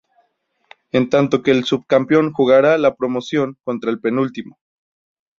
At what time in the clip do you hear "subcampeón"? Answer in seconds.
1.63-2.33